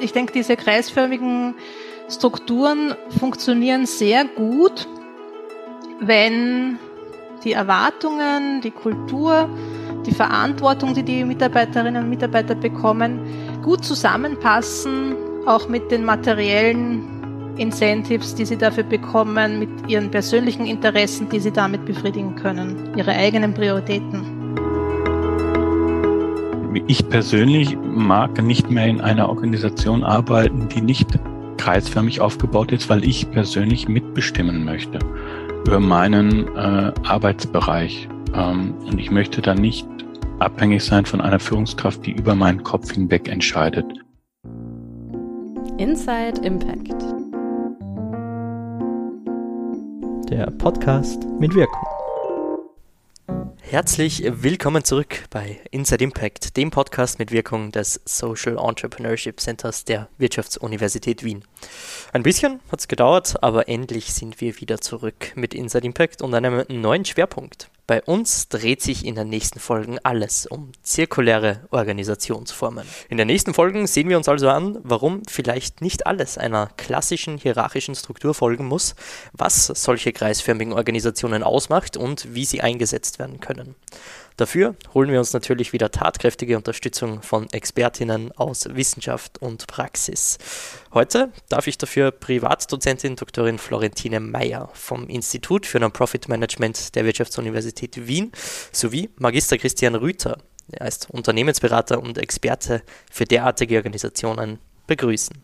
[0.00, 1.54] ich denke, diese kreisförmigen
[2.08, 4.88] Strukturen funktionieren sehr gut,
[6.00, 6.78] wenn
[7.44, 9.48] die Erwartungen, die Kultur,
[10.06, 13.20] die Verantwortung, die die Mitarbeiterinnen und Mitarbeiter bekommen,
[13.62, 15.14] gut zusammenpassen,
[15.46, 21.52] auch mit den materiellen Incentives, die sie dafür bekommen, mit ihren persönlichen Interessen, die sie
[21.52, 24.27] damit befriedigen können, ihre eigenen Prioritäten.
[26.86, 31.18] Ich persönlich mag nicht mehr in einer Organisation arbeiten, die nicht
[31.56, 34.98] kreisförmig aufgebaut ist, weil ich persönlich mitbestimmen möchte
[35.66, 38.08] über meinen äh, Arbeitsbereich.
[38.34, 39.86] Ähm, und ich möchte dann nicht
[40.38, 43.86] abhängig sein von einer Führungskraft, die über meinen Kopf hinweg entscheidet.
[45.78, 47.04] Inside Impact.
[50.30, 51.97] Der Podcast mit Wirkung.
[53.70, 60.08] Herzlich willkommen zurück bei Inside Impact, dem Podcast mit Wirkung des Social Entrepreneurship Centers der
[60.16, 61.44] Wirtschaftsuniversität Wien.
[62.14, 66.32] Ein bisschen hat es gedauert, aber endlich sind wir wieder zurück mit Inside Impact und
[66.32, 67.68] einem neuen Schwerpunkt.
[67.88, 72.86] Bei uns dreht sich in den nächsten Folgen alles um zirkuläre Organisationsformen.
[73.08, 77.38] In den nächsten Folgen sehen wir uns also an, warum vielleicht nicht alles einer klassischen
[77.38, 78.94] hierarchischen Struktur folgen muss,
[79.32, 83.74] was solche kreisförmigen Organisationen ausmacht und wie sie eingesetzt werden können.
[84.38, 90.38] Dafür holen wir uns natürlich wieder tatkräftige Unterstützung von Expertinnen aus Wissenschaft und Praxis.
[90.94, 93.58] Heute darf ich dafür Privatdozentin Dr.
[93.58, 98.30] Florentine Meyer vom Institut für Non-Profit Management der Wirtschaftsuniversität Wien
[98.70, 100.38] sowie Magister Christian Rüther,
[100.70, 105.42] er ist Unternehmensberater und Experte für derartige Organisationen, begrüßen.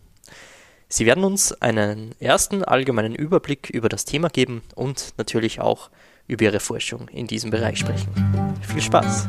[0.89, 5.91] Sie werden uns einen ersten allgemeinen Überblick über das Thema geben und natürlich auch
[6.27, 8.09] über ihre Forschung in diesem Bereich sprechen.
[8.63, 9.29] Viel Spaß!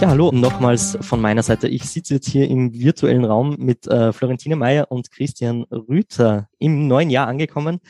[0.00, 1.68] Ja, hallo und nochmals von meiner Seite.
[1.68, 6.88] Ich sitze jetzt hier im virtuellen Raum mit äh, Florentine Meyer und Christian Rüther im
[6.88, 7.80] neuen Jahr angekommen.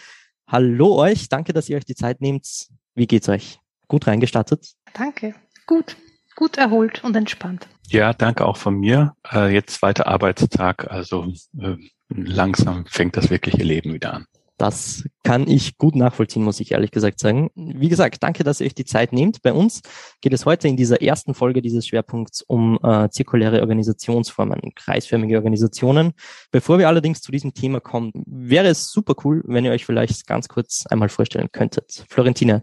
[0.48, 2.66] Hallo euch, danke, dass ihr euch die Zeit nehmt.
[2.96, 3.60] Wie geht's euch?
[3.86, 4.72] Gut reingestartet?
[4.92, 5.36] Danke,
[5.68, 5.96] gut,
[6.36, 7.68] gut erholt und entspannt.
[7.88, 9.14] Ja, danke auch von mir.
[9.32, 11.76] Äh, jetzt zweiter Arbeitstag, also äh,
[12.08, 14.26] langsam fängt das wirkliche Leben wieder an.
[14.56, 17.50] Das kann ich gut nachvollziehen, muss ich ehrlich gesagt sagen.
[17.54, 19.40] Wie gesagt, danke, dass ihr euch die Zeit nehmt.
[19.40, 19.80] Bei uns
[20.20, 26.12] geht es heute in dieser ersten Folge dieses Schwerpunkts um äh, zirkuläre Organisationsformen, kreisförmige Organisationen.
[26.50, 30.26] Bevor wir allerdings zu diesem Thema kommen, wäre es super cool, wenn ihr euch vielleicht
[30.26, 32.04] ganz kurz einmal vorstellen könntet.
[32.10, 32.62] Florentine,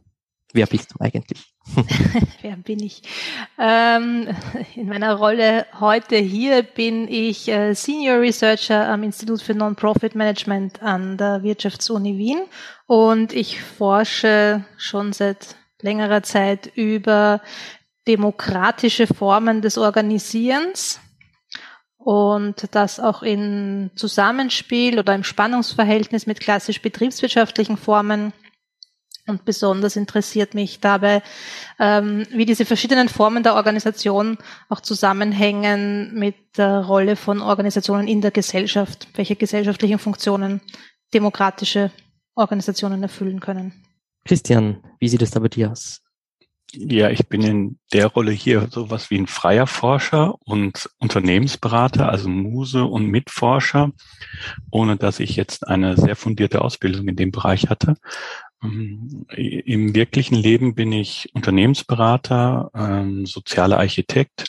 [0.53, 1.53] Wer bist du eigentlich?
[2.41, 3.01] Wer bin ich?
[3.57, 4.28] Ähm,
[4.75, 10.81] in meiner Rolle heute hier bin ich äh, Senior Researcher am Institut für Non-Profit Management
[10.81, 12.39] an der Wirtschaftsuni Wien.
[12.88, 17.41] Und ich forsche schon seit längerer Zeit über
[18.07, 21.00] demokratische Formen des Organisierens.
[21.97, 28.31] Und das auch in Zusammenspiel oder im Spannungsverhältnis mit klassisch betriebswirtschaftlichen Formen
[29.27, 31.21] und besonders interessiert mich dabei,
[31.79, 34.38] ähm, wie diese verschiedenen Formen der Organisation
[34.69, 40.61] auch zusammenhängen mit der Rolle von Organisationen in der Gesellschaft, welche gesellschaftlichen Funktionen
[41.13, 41.91] demokratische
[42.35, 43.73] Organisationen erfüllen können.
[44.25, 46.01] Christian, wie sieht es da bei dir aus?
[46.73, 52.27] Ja, ich bin in der Rolle hier sowas wie ein freier Forscher und Unternehmensberater, also
[52.27, 53.91] Muse und Mitforscher,
[54.69, 57.95] ohne dass ich jetzt eine sehr fundierte Ausbildung in dem Bereich hatte.
[58.63, 64.45] Ähm, Im wirklichen Leben bin ich Unternehmensberater, ähm, sozialer Architekt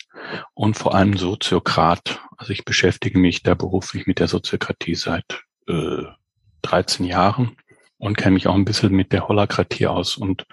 [0.54, 2.20] und vor allem Soziokrat.
[2.36, 6.04] Also ich beschäftige mich da beruflich mit der Soziokratie seit äh,
[6.62, 7.56] 13 Jahren
[7.98, 10.46] und kenne mich auch ein bisschen mit der Holakratie aus und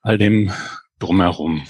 [0.00, 0.52] all dem
[0.98, 1.64] drumherum.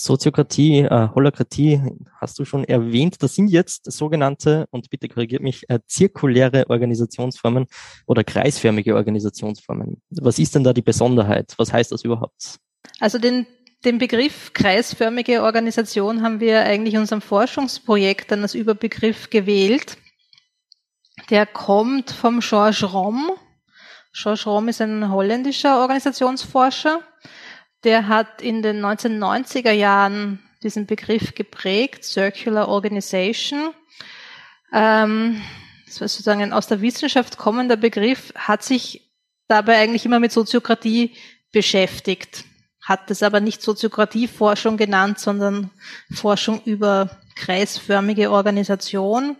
[0.00, 1.82] Soziokratie, äh, Holokratie
[2.20, 3.20] hast du schon erwähnt.
[3.20, 7.66] Das sind jetzt sogenannte, und bitte korrigiert mich, äh, zirkuläre Organisationsformen
[8.06, 10.00] oder kreisförmige Organisationsformen.
[10.10, 11.52] Was ist denn da die Besonderheit?
[11.56, 12.60] Was heißt das überhaupt?
[13.00, 13.48] Also den,
[13.84, 19.98] den Begriff kreisförmige Organisation haben wir eigentlich in unserem Forschungsprojekt dann als Überbegriff gewählt.
[21.28, 23.32] Der kommt vom Georges Rom.
[24.12, 27.00] Georges Rom ist ein holländischer Organisationsforscher
[27.84, 33.70] der hat in den 1990er Jahren diesen Begriff geprägt, Circular Organization.
[34.72, 35.40] Ähm,
[35.86, 39.10] das war sozusagen ein aus der Wissenschaft kommender Begriff, hat sich
[39.46, 41.14] dabei eigentlich immer mit Soziokratie
[41.52, 42.44] beschäftigt,
[42.82, 45.70] hat es aber nicht Soziokratieforschung genannt, sondern
[46.12, 49.36] Forschung über kreisförmige Organisation.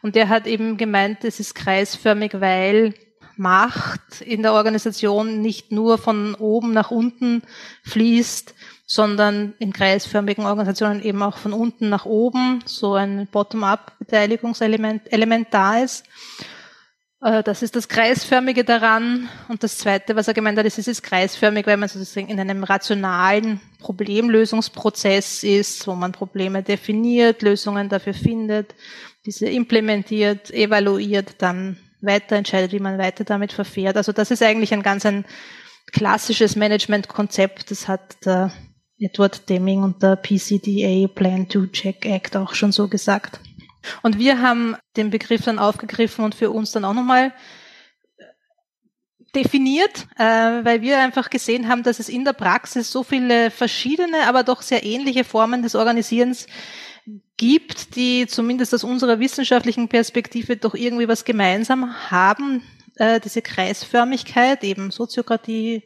[0.00, 2.94] Und der hat eben gemeint, es ist kreisförmig, weil
[3.36, 7.42] Macht in der Organisation nicht nur von oben nach unten
[7.84, 8.54] fließt,
[8.86, 15.78] sondern in kreisförmigen Organisationen eben auch von unten nach oben so ein Bottom-up-Beteiligungselement Element da
[15.78, 16.04] ist.
[17.22, 19.28] Äh, das ist das Kreisförmige daran.
[19.48, 22.40] Und das Zweite, was er gemeint hat, ist, es ist kreisförmig, weil man sozusagen in
[22.40, 28.74] einem rationalen Problemlösungsprozess ist, wo man Probleme definiert, Lösungen dafür findet,
[29.24, 33.96] diese implementiert, evaluiert, dann weiter entscheidet, wie man weiter damit verfährt.
[33.96, 35.24] Also das ist eigentlich ein ganz ein
[35.92, 37.70] klassisches Managementkonzept.
[37.70, 38.52] Das hat der
[38.98, 43.40] Edward Deming und der PCDA Plan to Check Act auch schon so gesagt.
[44.02, 47.32] Und wir haben den Begriff dann aufgegriffen und für uns dann auch nochmal
[49.34, 54.26] definiert, äh, weil wir einfach gesehen haben, dass es in der Praxis so viele verschiedene,
[54.26, 56.46] aber doch sehr ähnliche Formen des Organisierens
[57.42, 62.62] gibt, die zumindest aus unserer wissenschaftlichen Perspektive doch irgendwie was gemeinsam haben.
[62.94, 65.82] Äh, diese Kreisförmigkeit, eben Soziokratie,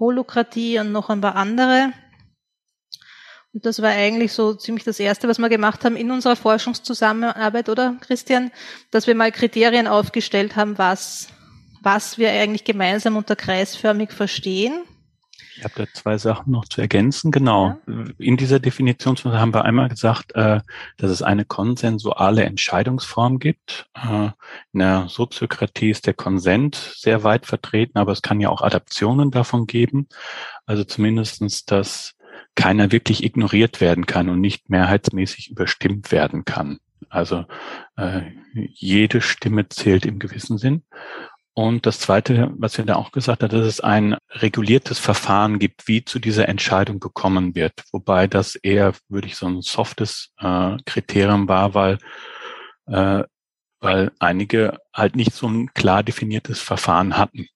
[0.00, 1.92] Holokratie und noch ein paar andere.
[3.52, 7.68] Und das war eigentlich so ziemlich das Erste, was wir gemacht haben in unserer Forschungszusammenarbeit,
[7.68, 8.50] oder Christian?
[8.90, 11.28] Dass wir mal Kriterien aufgestellt haben, was,
[11.82, 14.82] was wir eigentlich gemeinsam unter kreisförmig verstehen.
[15.56, 17.30] Ich habe da zwei Sachen noch zu ergänzen.
[17.30, 17.78] Genau.
[17.86, 18.04] Ja.
[18.18, 20.60] In dieser Definition haben wir einmal gesagt, äh,
[20.98, 23.88] dass es eine konsensuale Entscheidungsform gibt.
[23.94, 24.30] Äh,
[24.72, 29.30] in der Soziokratie ist der Konsent sehr weit vertreten, aber es kann ja auch Adaptionen
[29.30, 30.08] davon geben.
[30.66, 32.14] Also zumindestens, dass
[32.54, 36.78] keiner wirklich ignoriert werden kann und nicht mehrheitsmäßig überstimmt werden kann.
[37.08, 37.44] Also
[37.96, 38.22] äh,
[38.52, 40.82] jede Stimme zählt im gewissen Sinn.
[41.58, 45.88] Und das Zweite, was wir da auch gesagt haben, dass es ein reguliertes Verfahren gibt,
[45.88, 47.72] wie zu dieser Entscheidung gekommen wird.
[47.92, 51.96] Wobei das eher, würde ich so ein softes äh, Kriterium war, weil,
[52.88, 53.22] äh,
[53.80, 57.46] weil einige halt nicht so ein klar definiertes Verfahren hatten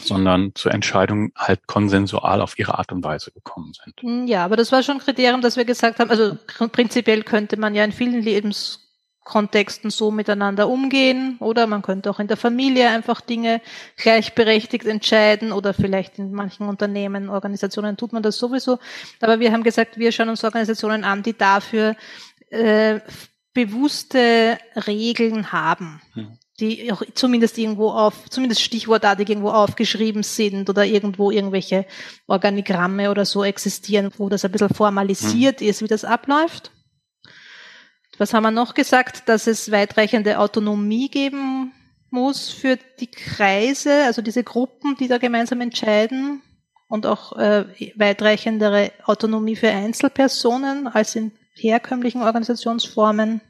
[0.00, 4.00] sondern zur Entscheidung halt konsensual auf ihre Art und Weise gekommen sind.
[4.00, 6.36] Hm, ja, aber das war schon ein Kriterium, dass wir gesagt haben, also
[6.72, 8.22] prinzipiell könnte man ja in vielen
[9.24, 13.60] Lebenskontexten so miteinander umgehen oder man könnte auch in der Familie einfach Dinge
[13.96, 18.78] gleichberechtigt entscheiden oder vielleicht in manchen Unternehmen, Organisationen tut man das sowieso.
[19.20, 21.96] Aber wir haben gesagt, wir schauen uns Organisationen an, die dafür
[22.50, 23.00] äh,
[23.52, 26.00] bewusste Regeln haben.
[26.14, 31.84] Hm die auch zumindest irgendwo auf, zumindest stichwortartig irgendwo aufgeschrieben sind oder irgendwo irgendwelche
[32.28, 35.66] Organigramme oder so existieren, wo das ein bisschen formalisiert mhm.
[35.66, 36.70] ist, wie das abläuft.
[38.18, 39.28] Was haben wir noch gesagt?
[39.28, 41.72] Dass es weitreichende Autonomie geben
[42.10, 46.42] muss für die Kreise, also diese Gruppen, die da gemeinsam entscheiden
[46.88, 47.64] und auch äh,
[47.96, 53.40] weitreichendere Autonomie für Einzelpersonen als in herkömmlichen Organisationsformen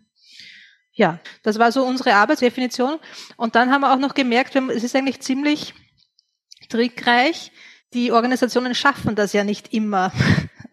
[0.95, 2.99] ja, das war so unsere Arbeitsdefinition.
[3.37, 5.75] Und dann haben wir auch noch gemerkt, es ist eigentlich ziemlich
[6.69, 7.51] trickreich.
[7.93, 10.13] Die Organisationen schaffen das ja nicht immer,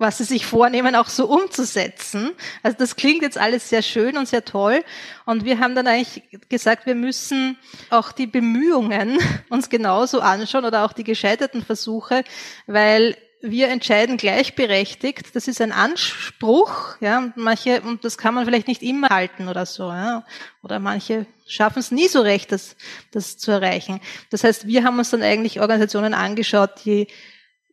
[0.01, 2.31] was sie sich vornehmen, auch so umzusetzen.
[2.63, 4.83] Also das klingt jetzt alles sehr schön und sehr toll.
[5.25, 7.57] Und wir haben dann eigentlich gesagt, wir müssen
[7.91, 9.19] auch die Bemühungen
[9.49, 12.23] uns genauso anschauen oder auch die gescheiterten Versuche,
[12.65, 15.35] weil wir entscheiden gleichberechtigt.
[15.35, 19.47] Das ist ein Anspruch, ja, und manche, und das kann man vielleicht nicht immer halten
[19.47, 20.25] oder so, ja.
[20.63, 22.75] Oder manche schaffen es nie so recht, das,
[23.11, 23.99] das zu erreichen.
[24.31, 27.07] Das heißt, wir haben uns dann eigentlich Organisationen angeschaut, die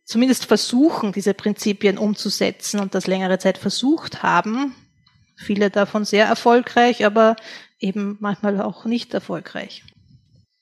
[0.09, 4.73] zumindest versuchen, diese Prinzipien umzusetzen und das längere Zeit versucht haben.
[5.35, 7.35] Viele davon sehr erfolgreich, aber
[7.79, 9.83] eben manchmal auch nicht erfolgreich.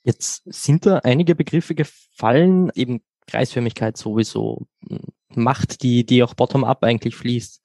[0.03, 4.67] Jetzt sind da einige Begriffe gefallen, eben Kreisförmigkeit sowieso,
[5.33, 7.61] Macht, die, die auch bottom-up eigentlich fließt,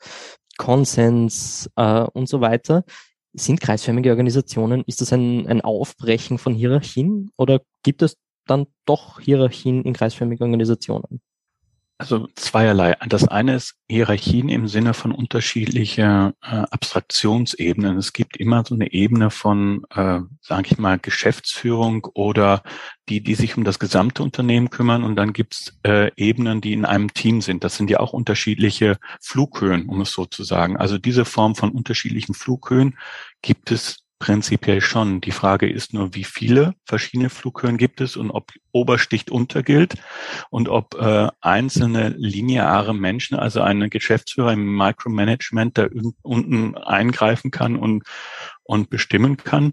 [0.58, 2.84] Konsens äh, und so weiter.
[3.32, 9.20] Sind kreisförmige Organisationen, ist das ein, ein Aufbrechen von Hierarchien oder gibt es dann doch
[9.20, 11.20] Hierarchien in kreisförmigen Organisationen?
[12.02, 12.96] Also zweierlei.
[13.08, 17.96] Das eine ist Hierarchien im Sinne von unterschiedlicher äh, Abstraktionsebenen.
[17.96, 22.64] Es gibt immer so eine Ebene von, äh, sage ich mal, Geschäftsführung oder
[23.08, 25.04] die, die sich um das gesamte Unternehmen kümmern.
[25.04, 27.62] Und dann gibt's äh, Ebenen, die in einem Team sind.
[27.62, 30.76] Das sind ja auch unterschiedliche Flughöhen, um es so zu sagen.
[30.76, 32.98] Also diese Form von unterschiedlichen Flughöhen
[33.42, 35.20] gibt es Prinzipiell schon.
[35.20, 39.96] Die Frage ist nur, wie viele verschiedene Flughöhen gibt es und ob Obersticht unter gilt
[40.48, 45.88] und ob äh, einzelne lineare Menschen, also eine Geschäftsführer im Micromanagement da
[46.22, 48.04] unten eingreifen kann und,
[48.62, 49.72] und bestimmen kann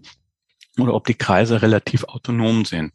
[0.80, 2.92] oder ob die Kreise relativ autonom sind.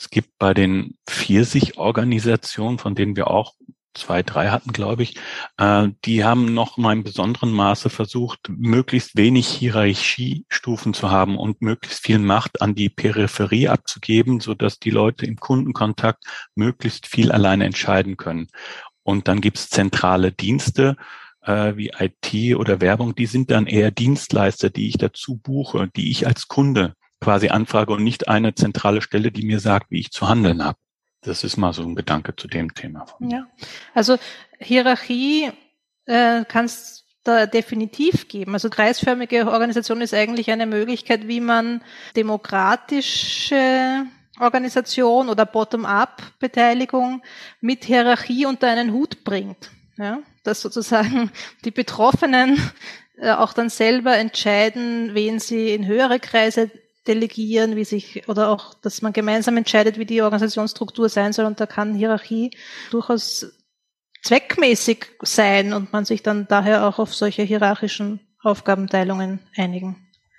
[0.00, 3.54] Es gibt bei den Pfirsich-Organisationen, von denen wir auch
[3.94, 5.16] zwei, drei hatten, glaube ich,
[5.56, 11.62] äh, die haben noch mal in besonderen Maße versucht, möglichst wenig Hierarchiestufen zu haben und
[11.62, 17.32] möglichst viel Macht an die Peripherie abzugeben, so dass die Leute im Kundenkontakt möglichst viel
[17.32, 18.48] alleine entscheiden können.
[19.02, 20.96] Und dann gibt es zentrale Dienste,
[21.42, 26.10] äh, wie IT oder Werbung, die sind dann eher Dienstleister, die ich dazu buche, die
[26.10, 30.10] ich als Kunde quasi anfrage und nicht eine zentrale Stelle, die mir sagt, wie ich
[30.10, 30.78] zu handeln habe.
[31.22, 33.06] Das ist mal so ein Gedanke zu dem Thema.
[33.20, 33.46] Ja,
[33.94, 34.16] also
[34.58, 35.50] Hierarchie
[36.06, 38.54] äh, kann es da definitiv geben.
[38.54, 41.82] Also kreisförmige Organisation ist eigentlich eine Möglichkeit, wie man
[42.16, 44.06] demokratische
[44.40, 47.22] Organisation oder Bottom-up-Beteiligung
[47.60, 49.70] mit Hierarchie unter einen Hut bringt.
[49.96, 51.30] Ja, dass sozusagen
[51.64, 52.58] die Betroffenen
[53.16, 56.70] äh, auch dann selber entscheiden, wen sie in höhere Kreise
[57.08, 61.46] delegieren, wie sich, oder auch, dass man gemeinsam entscheidet, wie die Organisationsstruktur sein soll.
[61.46, 62.50] Und da kann Hierarchie
[62.90, 63.46] durchaus
[64.22, 69.96] zweckmäßig sein und man sich dann daher auch auf solche hierarchischen Aufgabenteilungen einigen.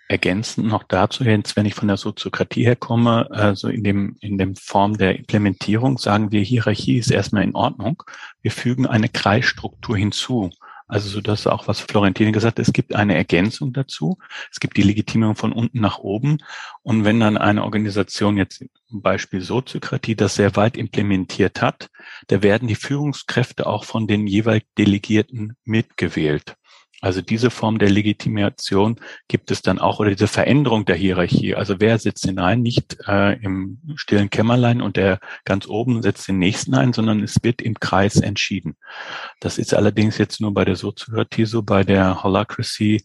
[0.07, 4.55] Ergänzend noch dazu jetzt, wenn ich von der Soziokratie herkomme, also in dem, in dem
[4.55, 8.01] Form der Implementierung sagen wir, Hierarchie ist erstmal in Ordnung.
[8.41, 10.49] Wir fügen eine Kreisstruktur hinzu.
[10.89, 14.17] Also so dass auch, was Florentine gesagt hat, es gibt eine Ergänzung dazu.
[14.51, 16.39] Es gibt die Legitimierung von unten nach oben.
[16.81, 21.89] Und wenn dann eine Organisation jetzt Beispiel Soziokratie das sehr weit implementiert hat,
[22.27, 26.55] da werden die Führungskräfte auch von den jeweils Delegierten mitgewählt.
[27.01, 31.55] Also diese Form der Legitimation gibt es dann auch oder diese Veränderung der Hierarchie.
[31.55, 36.39] Also wer sitzt hinein, nicht äh, im stillen Kämmerlein und der ganz oben setzt den
[36.39, 38.75] nächsten ein, sondern es wird im Kreis entschieden.
[39.39, 43.01] Das ist allerdings jetzt nur bei der Soziokratie so, bei der Holacracy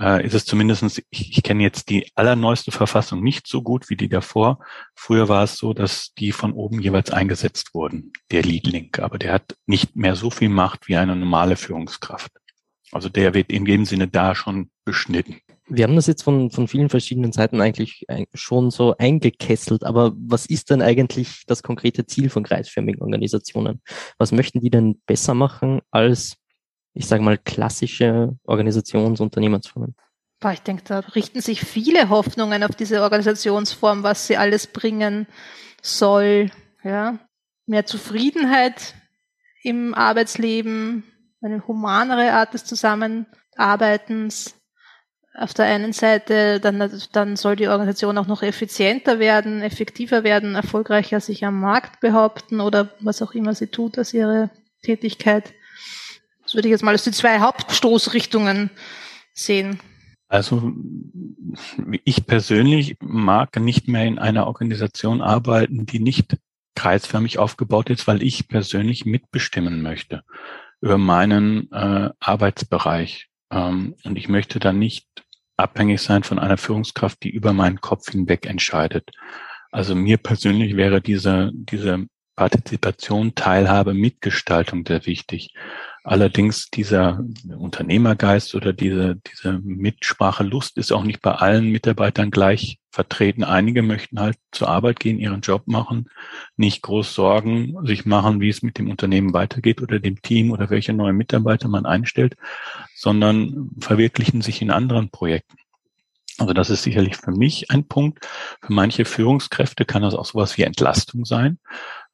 [0.00, 0.98] äh, ist es zumindestens.
[1.10, 4.58] ich, ich kenne jetzt die allerneueste Verfassung nicht so gut wie die davor.
[4.94, 9.18] Früher war es so, dass die von oben jeweils eingesetzt wurden, der Lead Link, aber
[9.18, 12.32] der hat nicht mehr so viel Macht wie eine normale Führungskraft.
[12.92, 15.36] Also der wird in dem Sinne da schon beschnitten.
[15.70, 20.46] Wir haben das jetzt von, von vielen verschiedenen Seiten eigentlich schon so eingekesselt, aber was
[20.46, 23.82] ist denn eigentlich das konkrete Ziel von kreisförmigen Organisationen?
[24.16, 26.36] Was möchten die denn besser machen als,
[26.94, 29.94] ich sage mal, klassische Organisations- und Unternehmensformen?
[30.52, 35.26] Ich denke, da richten sich viele Hoffnungen auf diese Organisationsform, was sie alles bringen
[35.82, 36.50] soll.
[36.82, 37.18] Ja,
[37.66, 38.94] mehr Zufriedenheit
[39.62, 41.02] im Arbeitsleben,
[41.42, 44.54] eine humanere Art des Zusammenarbeitens.
[45.34, 50.56] Auf der einen Seite, dann, dann soll die Organisation auch noch effizienter werden, effektiver werden,
[50.56, 54.50] erfolgreicher sich am Markt behaupten oder was auch immer sie tut als ihre
[54.82, 55.54] Tätigkeit.
[56.42, 58.70] Das würde ich jetzt mal als die zwei Hauptstoßrichtungen
[59.32, 59.78] sehen.
[60.26, 60.72] Also
[62.04, 66.36] ich persönlich mag nicht mehr in einer Organisation arbeiten, die nicht
[66.74, 70.24] kreisförmig aufgebaut ist, weil ich persönlich mitbestimmen möchte
[70.80, 73.28] über meinen äh, Arbeitsbereich.
[73.50, 75.06] Ähm, und ich möchte dann nicht
[75.56, 79.10] abhängig sein von einer Führungskraft, die über meinen Kopf hinweg entscheidet.
[79.70, 82.06] Also mir persönlich wäre diese, diese
[82.36, 85.54] Partizipation, Teilhabe, Mitgestaltung sehr wichtig.
[86.04, 87.20] Allerdings dieser
[87.58, 93.44] Unternehmergeist oder diese, diese Mitsprachelust ist auch nicht bei allen Mitarbeitern gleich vertreten.
[93.44, 96.10] Einige möchten halt zur Arbeit gehen, ihren Job machen,
[96.56, 100.70] nicht groß Sorgen sich machen, wie es mit dem Unternehmen weitergeht oder dem Team oder
[100.70, 102.36] welche neuen Mitarbeiter man einstellt,
[102.94, 105.56] sondern verwirklichen sich in anderen Projekten.
[106.38, 108.24] Also das ist sicherlich für mich ein Punkt.
[108.62, 111.58] Für manche Führungskräfte kann das auch sowas wie Entlastung sein.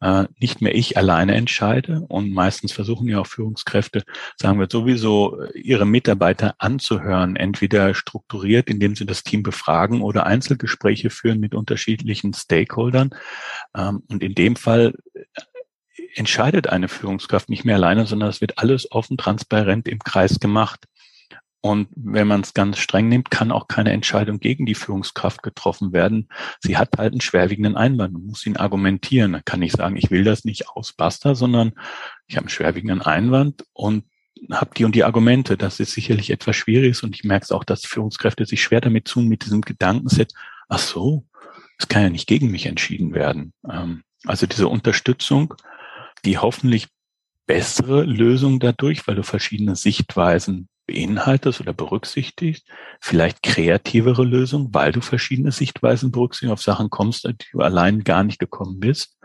[0.01, 4.03] Äh, nicht mehr ich alleine entscheide und meistens versuchen ja auch Führungskräfte,
[4.37, 11.11] sagen wir sowieso, ihre Mitarbeiter anzuhören, entweder strukturiert, indem sie das Team befragen oder Einzelgespräche
[11.11, 13.11] führen mit unterschiedlichen Stakeholdern.
[13.77, 15.21] Ähm, und in dem Fall äh,
[16.17, 20.87] entscheidet eine Führungskraft nicht mehr alleine, sondern es wird alles offen, transparent im Kreis gemacht.
[21.65, 25.95] Und wenn man es ganz streng nimmt, kann auch keine Entscheidung gegen die Führungskraft getroffen
[25.95, 26.29] werden.
[26.61, 29.33] Sie hat halt einen schwerwiegenden Einwand und muss ihn argumentieren.
[29.33, 31.73] Da kann ich sagen, ich will das nicht aus Basta, sondern
[32.27, 34.05] ich habe einen schwerwiegenden Einwand und
[34.53, 35.57] habe die und die Argumente.
[35.57, 39.07] Das ist sicherlich etwas Schwieriges und ich merke es auch, dass Führungskräfte sich schwer damit
[39.07, 40.35] tun, mit diesem Gedankenset,
[40.69, 41.25] ach so,
[41.79, 43.55] es kann ja nicht gegen mich entschieden werden.
[43.67, 45.55] Ähm, also diese Unterstützung,
[46.27, 46.89] die hoffentlich
[47.47, 52.67] bessere Lösung dadurch, weil du verschiedene Sichtweisen beinhaltest oder berücksichtigst,
[53.01, 58.25] vielleicht kreativere Lösungen, weil du verschiedene Sichtweisen berücksichtigst, auf Sachen kommst, die du allein gar
[58.25, 59.17] nicht gekommen bist.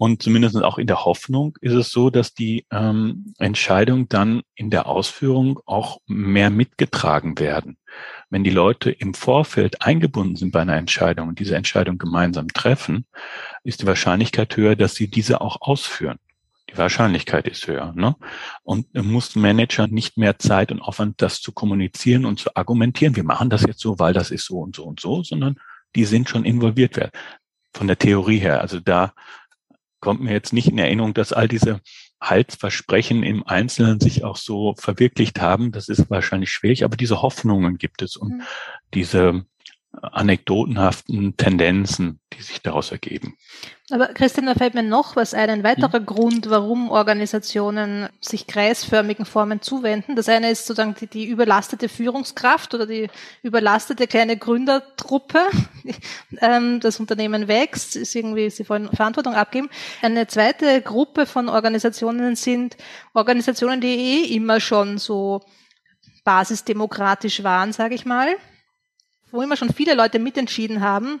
[0.00, 4.70] Und zumindest auch in der Hoffnung ist es so, dass die ähm, Entscheidungen dann in
[4.70, 7.78] der Ausführung auch mehr mitgetragen werden.
[8.30, 13.06] Wenn die Leute im Vorfeld eingebunden sind bei einer Entscheidung und diese Entscheidung gemeinsam treffen,
[13.64, 16.20] ist die Wahrscheinlichkeit höher, dass sie diese auch ausführen.
[16.70, 17.92] Die Wahrscheinlichkeit ist höher.
[17.94, 18.16] Ne?
[18.62, 23.16] Und muss Manager nicht mehr Zeit und Aufwand, das zu kommunizieren und zu argumentieren.
[23.16, 25.56] Wir machen das jetzt so, weil das ist so und so und so, sondern
[25.94, 27.12] die sind schon involviert werden.
[27.72, 28.60] Von der Theorie her.
[28.60, 29.12] Also da
[30.00, 31.80] kommt mir jetzt nicht in Erinnerung, dass all diese
[32.20, 35.72] Halsversprechen im Einzelnen sich auch so verwirklicht haben.
[35.72, 38.42] Das ist wahrscheinlich schwierig, aber diese Hoffnungen gibt es und mhm.
[38.94, 39.44] diese
[39.92, 43.36] anekdotenhaften Tendenzen, die sich daraus ergeben.
[43.90, 46.06] Aber Christian, da fällt mir noch was ein, ein weiterer mhm.
[46.06, 50.14] Grund, warum Organisationen sich kreisförmigen Formen zuwenden.
[50.14, 53.08] Das eine ist sozusagen die, die überlastete Führungskraft oder die
[53.42, 55.40] überlastete kleine Gründertruppe.
[56.40, 59.70] Ähm, das Unternehmen wächst, ist irgendwie, sie wollen Verantwortung abgeben.
[60.02, 62.76] Eine zweite Gruppe von Organisationen sind
[63.14, 65.40] Organisationen, die eh immer schon so
[66.24, 68.36] basisdemokratisch waren, sage ich mal
[69.30, 71.20] wo immer schon viele Leute mitentschieden haben,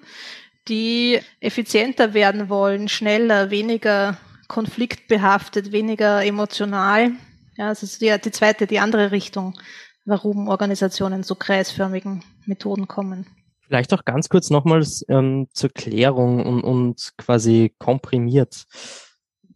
[0.68, 4.16] die effizienter werden wollen, schneller, weniger
[4.48, 7.12] konfliktbehaftet, weniger emotional.
[7.56, 9.58] Ja, das ist die, die zweite, die andere Richtung,
[10.04, 13.26] warum Organisationen zu kreisförmigen Methoden kommen.
[13.66, 18.64] Vielleicht auch ganz kurz nochmals ähm, zur Klärung und, und quasi komprimiert.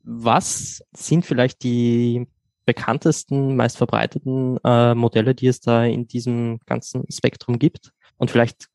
[0.02, 2.26] Was sind vielleicht die
[2.66, 7.92] bekanntesten, meist verbreiteten äh, Modelle, die es da in diesem ganzen Spektrum gibt?
[8.22, 8.68] Und vielleicht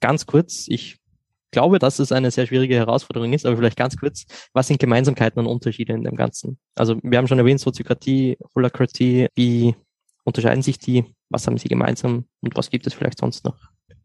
[0.00, 0.98] ganz kurz, ich
[1.52, 5.38] glaube, dass es eine sehr schwierige Herausforderung ist, aber vielleicht ganz kurz, was sind Gemeinsamkeiten
[5.38, 6.58] und Unterschiede in dem Ganzen?
[6.74, 9.76] Also wir haben schon erwähnt, Soziokratie, Holokratie, wie
[10.24, 11.04] unterscheiden sich die?
[11.30, 13.56] Was haben sie gemeinsam und was gibt es vielleicht sonst noch?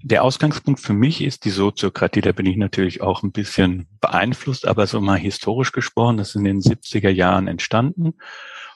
[0.03, 2.21] Der Ausgangspunkt für mich ist die Soziokratie.
[2.21, 6.35] Da bin ich natürlich auch ein bisschen beeinflusst, aber so mal historisch gesprochen, das ist
[6.35, 8.13] in den 70er Jahren entstanden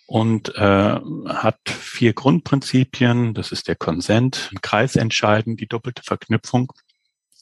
[0.08, 3.34] und äh, hat vier Grundprinzipien.
[3.34, 6.74] Das ist der Konsent, Kreisentscheiden, die doppelte Verknüpfung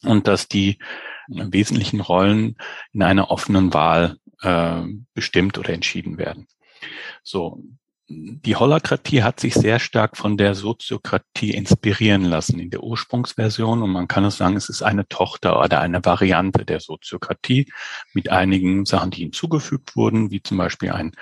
[0.04, 0.80] und dass die
[1.28, 2.58] wesentlichen Rollen
[2.92, 4.82] in einer offenen Wahl äh,
[5.14, 6.48] bestimmt oder entschieden werden.
[7.24, 7.64] So,
[8.08, 13.82] die Holokratie hat sich sehr stark von der Soziokratie inspirieren lassen in der Ursprungsversion.
[13.82, 17.72] Und man kann es sagen, es ist eine Tochter oder eine Variante der Soziokratie
[18.14, 21.14] mit einigen Sachen, die hinzugefügt wurden, wie zum Beispiel ein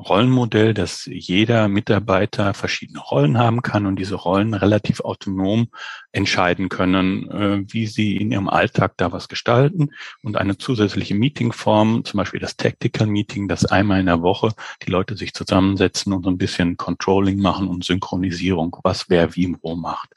[0.00, 5.68] Rollenmodell, dass jeder Mitarbeiter verschiedene Rollen haben kann und diese Rollen relativ autonom
[6.10, 9.90] entscheiden können, äh, wie sie in ihrem Alltag da was gestalten.
[10.22, 14.52] Und eine zusätzliche Meetingform, zum Beispiel das Tactical Meeting, das einmal in der Woche
[14.84, 19.56] die Leute sich zusammensetzen und so ein bisschen Controlling machen und Synchronisierung, was wer wie
[19.62, 20.10] wo macht.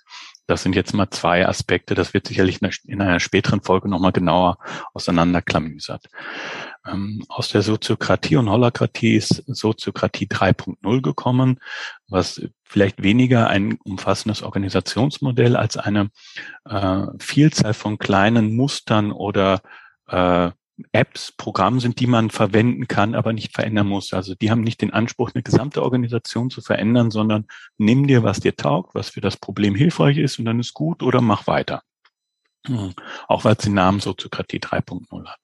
[0.47, 1.95] Das sind jetzt mal zwei Aspekte.
[1.95, 4.59] Das wird sicherlich in einer späteren Folge nochmal genauer
[4.93, 6.05] auseinanderklamüsert.
[6.85, 11.59] Ähm, aus der Soziokratie und Holokratie ist Soziokratie 3.0 gekommen,
[12.07, 16.11] was vielleicht weniger ein umfassendes Organisationsmodell als eine
[16.65, 19.61] äh, Vielzahl von kleinen Mustern oder
[20.07, 20.51] äh,
[20.91, 24.13] Apps, Programme sind, die man verwenden kann, aber nicht verändern muss.
[24.13, 27.45] Also die haben nicht den Anspruch, eine gesamte Organisation zu verändern, sondern
[27.77, 31.01] nimm dir, was dir taugt, was für das Problem hilfreich ist und dann ist gut
[31.01, 31.81] oder mach weiter.
[32.67, 32.93] Hm.
[33.27, 35.39] Auch weil es den Namen Soziokratie 3.0 hat.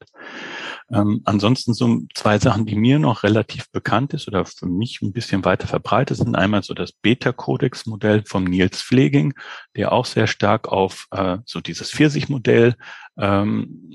[0.92, 5.14] Ähm, ansonsten so zwei Sachen, die mir noch relativ bekannt ist oder für mich ein
[5.14, 6.36] bisschen weiter verbreitet sind.
[6.36, 9.34] Einmal so das Beta-Codex-Modell vom Niels Pfleging,
[9.76, 12.76] der auch sehr stark auf äh, so dieses Pfirsich-Modell
[13.18, 13.94] ähm,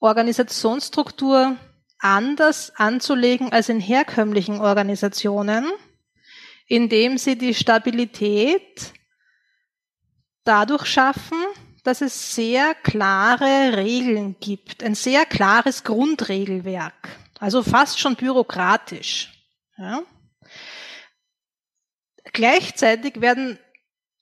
[0.00, 1.56] Organisationsstruktur
[1.98, 5.70] anders anzulegen als in herkömmlichen Organisationen,
[6.66, 8.92] indem sie die Stabilität
[10.44, 11.38] dadurch schaffen,
[11.82, 17.08] dass es sehr klare Regeln gibt, ein sehr klares Grundregelwerk,
[17.40, 19.32] also fast schon bürokratisch.
[19.76, 20.02] Ja.
[22.32, 23.58] Gleichzeitig werden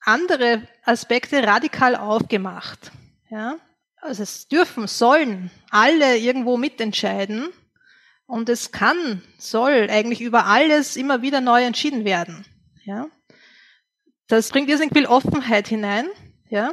[0.01, 2.90] andere Aspekte radikal aufgemacht.
[3.29, 3.59] Ja.
[4.01, 7.51] Also es dürfen, sollen alle irgendwo mitentscheiden
[8.27, 12.46] und es kann, soll eigentlich über alles immer wieder neu entschieden werden.
[12.85, 13.09] Ja.
[14.29, 16.09] Das bringt irrsinnig viel Offenheit hinein
[16.51, 16.73] ja?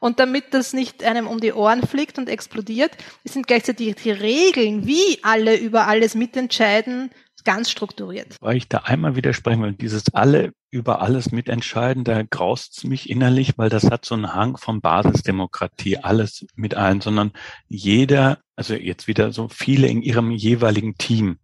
[0.00, 2.92] Und damit das nicht einem um die Ohren fliegt und explodiert,
[3.24, 7.10] sind gleichzeitig die Regeln, wie alle über alles mitentscheiden,
[7.44, 8.36] ganz strukturiert.
[8.40, 13.54] Weil ich da einmal widersprechen will, dieses alle über alles mitentscheiden, da graust mich innerlich,
[13.56, 17.32] weil das hat so einen Hang von Basisdemokratie, alles mit allen, sondern
[17.68, 21.38] jeder, also jetzt wieder so viele in ihrem jeweiligen Team.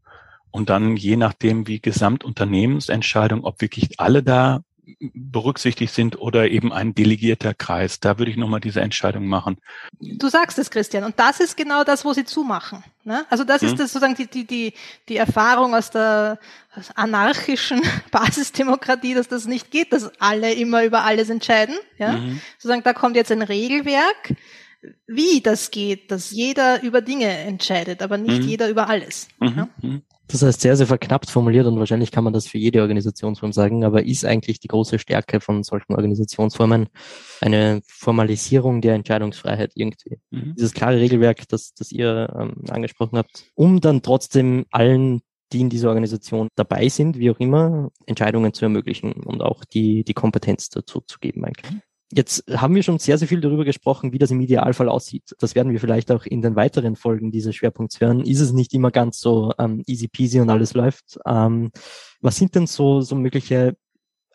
[0.50, 4.62] Und dann je nachdem, wie Gesamtunternehmensentscheidung, ob wirklich alle da
[4.98, 8.00] berücksichtigt sind oder eben ein delegierter Kreis.
[8.00, 9.58] Da würde ich nochmal diese Entscheidung machen.
[10.00, 11.04] Du sagst es, Christian.
[11.04, 12.82] Und das ist genau das, wo sie zumachen.
[13.04, 13.24] Ne?
[13.30, 13.68] Also das hm.
[13.68, 14.72] ist das sozusagen die, die, die,
[15.08, 16.38] die Erfahrung aus der
[16.94, 21.76] anarchischen Basisdemokratie, dass das nicht geht, dass alle immer über alles entscheiden.
[21.98, 22.12] Ja?
[22.12, 22.40] Mhm.
[22.58, 24.34] Sozusagen, da kommt jetzt ein Regelwerk,
[25.06, 28.48] wie das geht, dass jeder über Dinge entscheidet, aber nicht mhm.
[28.48, 29.28] jeder über alles.
[29.40, 29.68] Mhm.
[29.82, 30.00] Ja?
[30.28, 33.82] Das heißt sehr, sehr verknappt formuliert und wahrscheinlich kann man das für jede Organisationsform sagen,
[33.82, 36.88] aber ist eigentlich die große Stärke von solchen Organisationsformen
[37.40, 40.20] eine Formalisierung der Entscheidungsfreiheit irgendwie.
[40.30, 40.54] Mhm.
[40.56, 45.70] Dieses klare Regelwerk, das, das ihr ähm, angesprochen habt, um dann trotzdem allen die in
[45.70, 50.68] dieser Organisation dabei sind, wie auch immer, Entscheidungen zu ermöglichen und auch die, die Kompetenz
[50.68, 51.80] dazu zu geben eigentlich.
[52.10, 55.34] Jetzt haben wir schon sehr, sehr viel darüber gesprochen, wie das im Idealfall aussieht.
[55.40, 58.24] Das werden wir vielleicht auch in den weiteren Folgen dieses Schwerpunkts hören.
[58.24, 61.18] Ist es nicht immer ganz so ähm, easy peasy und alles läuft?
[61.26, 61.70] Ähm,
[62.22, 63.76] was sind denn so, so mögliche,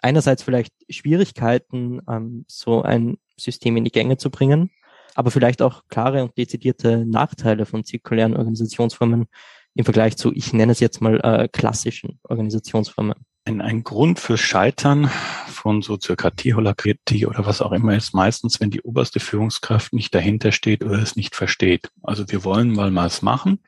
[0.03, 4.69] einerseits vielleicht Schwierigkeiten, ähm, so ein System in die Gänge zu bringen,
[5.15, 9.25] aber vielleicht auch klare und dezidierte Nachteile von zirkulären Organisationsformen
[9.73, 13.15] im Vergleich zu, ich nenne es jetzt mal, äh, klassischen Organisationsformen?
[13.45, 15.09] Ein, ein Grund für Scheitern
[15.47, 20.53] von Soziokratie, Holakratie oder was auch immer ist meistens, wenn die oberste Führungskraft nicht dahinter
[20.53, 21.89] steht oder es nicht versteht.
[22.03, 23.59] Also wir wollen mal was machen,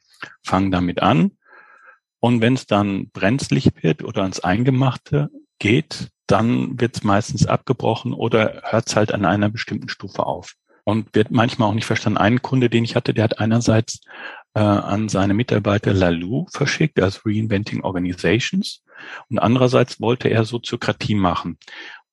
[0.44, 1.32] fangen damit an.
[2.22, 8.14] Und wenn es dann brenzlig wird oder ans Eingemachte geht, dann wird es meistens abgebrochen
[8.14, 12.18] oder hört es halt an einer bestimmten Stufe auf und wird manchmal auch nicht verstanden.
[12.18, 14.00] Ein Kunde, den ich hatte, der hat einerseits
[14.54, 18.85] äh, an seine Mitarbeiter Lalou verschickt, also Reinventing Organizations,
[19.29, 21.58] und andererseits wollte er Soziokratie machen.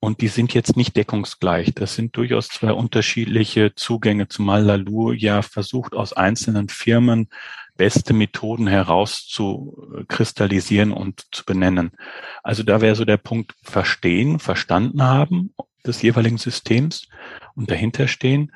[0.00, 1.74] Und die sind jetzt nicht deckungsgleich.
[1.74, 7.28] Das sind durchaus zwei unterschiedliche Zugänge, zumal Lalou ja versucht, aus einzelnen Firmen
[7.76, 11.92] beste Methoden herauszukristallisieren und zu benennen.
[12.42, 15.54] Also da wäre so der Punkt verstehen, verstanden haben
[15.86, 17.06] des jeweiligen Systems
[17.54, 18.52] und dahinter stehen.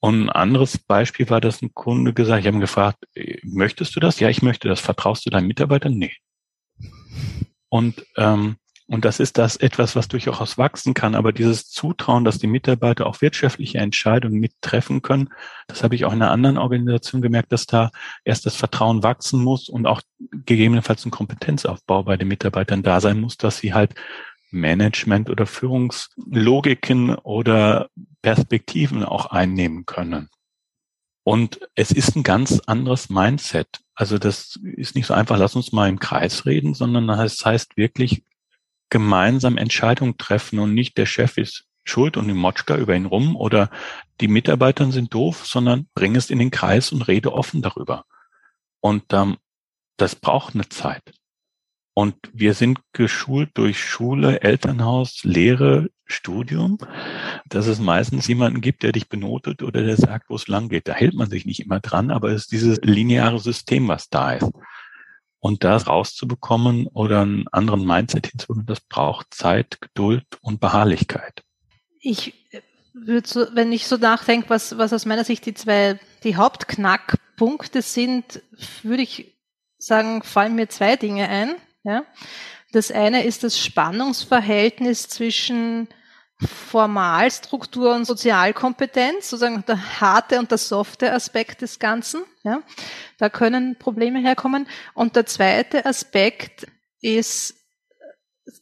[0.00, 3.06] Und ein anderes Beispiel war, dass ein Kunde gesagt, ich habe ihn gefragt,
[3.42, 4.20] möchtest du das?
[4.20, 4.80] Ja, ich möchte das.
[4.80, 5.94] Vertraust du deinen Mitarbeitern?
[5.94, 6.12] Nee.
[7.74, 8.54] Und, ähm,
[8.86, 11.16] und das ist das etwas, was durchaus wachsen kann.
[11.16, 15.30] Aber dieses Zutrauen, dass die Mitarbeiter auch wirtschaftliche Entscheidungen mittreffen können,
[15.66, 17.90] das habe ich auch in einer anderen Organisation gemerkt, dass da
[18.24, 20.02] erst das Vertrauen wachsen muss und auch
[20.44, 23.96] gegebenenfalls ein Kompetenzaufbau bei den Mitarbeitern da sein muss, dass sie halt
[24.52, 27.88] Management oder Führungslogiken oder
[28.22, 30.28] Perspektiven auch einnehmen können.
[31.24, 33.80] Und es ist ein ganz anderes Mindset.
[33.94, 37.76] Also das ist nicht so einfach, lass uns mal im Kreis reden, sondern das heißt
[37.76, 38.24] wirklich
[38.90, 43.36] gemeinsam Entscheidungen treffen und nicht der Chef ist schuld und die Motschka über ihn rum
[43.36, 43.70] oder
[44.20, 48.04] die Mitarbeiter sind doof, sondern bring es in den Kreis und rede offen darüber.
[48.80, 49.38] Und ähm,
[49.96, 51.14] das braucht eine Zeit.
[51.94, 56.78] Und wir sind geschult durch Schule, Elternhaus, Lehre, Studium,
[57.48, 60.88] dass es meistens jemanden gibt, der dich benotet oder der sagt, wo es lang geht.
[60.88, 64.32] Da hält man sich nicht immer dran, aber es ist dieses lineare System, was da
[64.32, 64.50] ist.
[65.38, 71.42] Und das rauszubekommen oder einen anderen Mindset hinzubekommen, das braucht Zeit, Geduld und Beharrlichkeit.
[72.00, 72.34] Ich
[72.92, 77.82] würde so, wenn ich so nachdenke, was, was aus meiner Sicht die zwei, die Hauptknackpunkte
[77.82, 78.42] sind,
[78.82, 79.38] würde ich
[79.78, 81.54] sagen, fallen mir zwei Dinge ein.
[81.84, 82.04] Ja?
[82.72, 85.88] Das eine ist das Spannungsverhältnis zwischen
[86.40, 92.24] Formalstruktur und Sozialkompetenz, sozusagen der harte und der softe Aspekt des Ganzen.
[92.42, 92.62] Ja?
[93.18, 94.66] Da können Probleme herkommen.
[94.94, 96.66] Und der zweite Aspekt
[97.00, 97.54] ist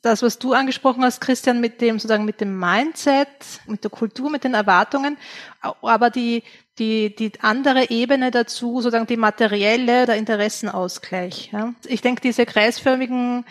[0.03, 3.29] das, was du angesprochen hast, Christian, mit dem sozusagen mit dem Mindset,
[3.67, 5.17] mit der Kultur, mit den Erwartungen,
[5.61, 6.45] aber die
[6.79, 11.51] die die andere Ebene dazu, sozusagen die materielle, der Interessenausgleich.
[11.53, 11.75] Ja.
[11.87, 13.45] Ich denke, diese kreisförmigen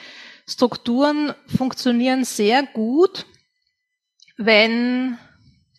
[0.47, 3.25] Strukturen funktionieren sehr gut,
[4.37, 5.17] wenn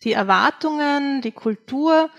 [0.03, 2.09] die Erwartungen, die Kultur,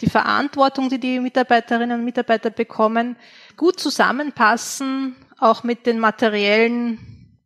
[0.00, 3.16] die Verantwortung, die die Mitarbeiterinnen und Mitarbeiter bekommen,
[3.56, 6.98] gut zusammenpassen, auch mit den materiellen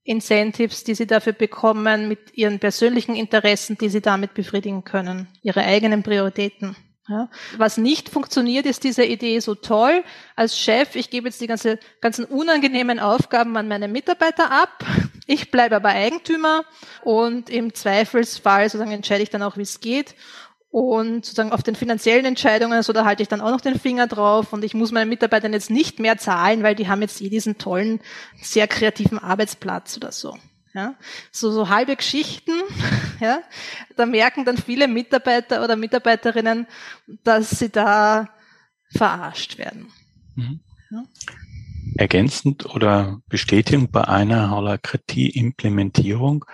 [0.05, 5.62] Incentives, die sie dafür bekommen, mit ihren persönlichen Interessen, die sie damit befriedigen können, ihre
[5.62, 6.77] eigenen Prioritäten.
[7.09, 7.29] Ja.
[7.57, 10.05] Was nicht funktioniert, ist diese Idee so toll.
[10.37, 14.85] Als Chef, ich gebe jetzt die ganze, ganzen unangenehmen Aufgaben an meine Mitarbeiter ab.
[15.29, 16.65] Ich bleibe aber Eigentümer
[17.05, 20.17] und im Zweifelsfall sozusagen entscheide ich dann auch, wie es geht.
[20.69, 24.09] Und sozusagen auf den finanziellen Entscheidungen, so da halte ich dann auch noch den Finger
[24.09, 27.29] drauf und ich muss meinen Mitarbeitern jetzt nicht mehr zahlen, weil die haben jetzt eh
[27.29, 28.01] diesen tollen,
[28.43, 30.37] sehr kreativen Arbeitsplatz oder so.
[30.75, 30.95] Ja,
[31.31, 32.53] so, so halbe Geschichten,
[33.21, 33.43] ja,
[33.97, 36.67] da merken dann viele Mitarbeiter oder Mitarbeiterinnen,
[37.25, 38.31] dass sie da
[38.91, 39.89] verarscht werden.
[40.35, 40.61] Mhm.
[40.91, 41.05] Ja.
[41.97, 46.47] Ergänzend oder bestätigend bei einer Holakratie-Implementierung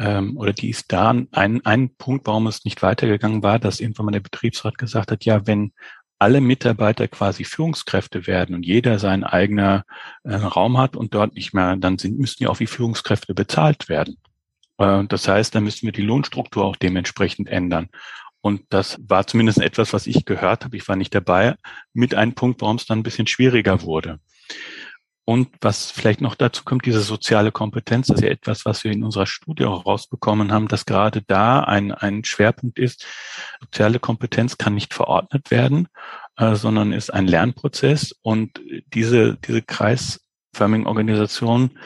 [0.00, 4.06] ähm, oder die ist da ein, ein Punkt, warum es nicht weitergegangen war, dass irgendwann
[4.06, 5.72] mal der Betriebsrat gesagt hat, ja, wenn
[6.20, 9.82] alle Mitarbeiter quasi Führungskräfte werden und jeder seinen eigenen
[10.22, 13.88] äh, Raum hat und dort nicht mehr, dann sind, müssen ja auch wie Führungskräfte bezahlt
[13.88, 14.18] werden.
[14.76, 17.88] Äh, das heißt, dann müssen wir die Lohnstruktur auch dementsprechend ändern.
[18.42, 20.76] Und das war zumindest etwas, was ich gehört habe.
[20.76, 21.56] Ich war nicht dabei,
[21.94, 24.20] mit einem Punkt, warum es dann ein bisschen schwieriger wurde.
[25.30, 28.90] Und was vielleicht noch dazu kommt, diese soziale Kompetenz, das ist ja etwas, was wir
[28.90, 33.06] in unserer Studie auch rausbekommen haben, dass gerade da ein, ein Schwerpunkt ist.
[33.60, 35.86] Soziale Kompetenz kann nicht verordnet werden,
[36.36, 38.12] äh, sondern ist ein Lernprozess.
[38.22, 38.60] Und
[38.92, 41.78] diese, diese kreisförmigen Organisationen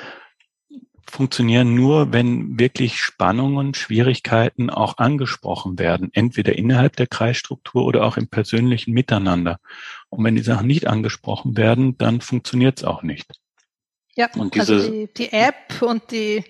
[1.15, 8.17] funktionieren nur, wenn wirklich Spannungen, Schwierigkeiten auch angesprochen werden, entweder innerhalb der Kreisstruktur oder auch
[8.17, 9.61] im persönlichen Miteinander.
[10.09, 13.31] Und wenn die Sachen nicht angesprochen werden, dann funktioniert es auch nicht.
[14.17, 16.45] Ja, und diese, also die, die App und die,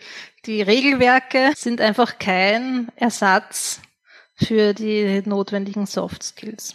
[0.46, 3.82] die Regelwerke sind einfach kein Ersatz
[4.34, 6.74] für die notwendigen Soft Skills.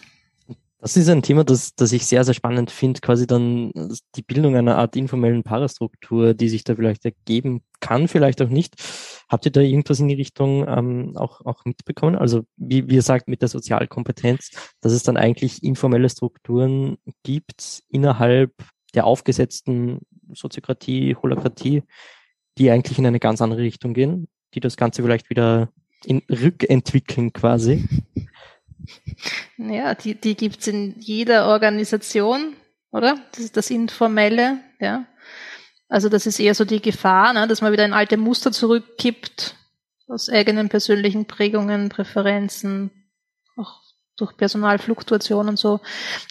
[0.82, 3.70] Das ist ein Thema, das, das ich sehr, sehr spannend finde, quasi dann
[4.14, 8.76] die Bildung einer Art informellen Parastruktur, die sich da vielleicht ergeben kann, vielleicht auch nicht.
[9.28, 12.16] Habt ihr da irgendwas in die Richtung ähm, auch, auch mitbekommen?
[12.16, 17.82] Also wie, wie ihr sagt, mit der Sozialkompetenz, dass es dann eigentlich informelle Strukturen gibt
[17.90, 18.52] innerhalb
[18.94, 20.00] der aufgesetzten
[20.32, 21.82] Soziokratie, Holokratie,
[22.56, 25.68] die eigentlich in eine ganz andere Richtung gehen, die das Ganze vielleicht wieder
[26.04, 27.86] in rückentwickeln quasi.
[29.56, 32.54] Ja, die, die gibt's in jeder Organisation,
[32.90, 33.16] oder?
[33.32, 35.06] Das ist das Informelle, ja.
[35.88, 39.56] Also das ist eher so die Gefahr, ne, dass man wieder in alte Muster zurückkippt,
[40.06, 42.90] aus eigenen persönlichen Prägungen, Präferenzen,
[43.56, 43.80] auch
[44.16, 45.80] durch Personalfluktuation und so.